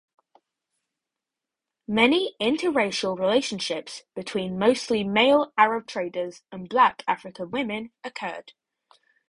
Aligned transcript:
Many 1.87 2.35
interracial 2.41 3.19
relationships 3.19 4.01
between 4.15 4.57
(mostly) 4.57 5.03
male 5.03 5.53
Arab 5.59 5.85
traders 5.85 6.41
and 6.51 6.67
black 6.67 7.03
African 7.07 7.51
women 7.51 7.91
occurred. 8.03 8.53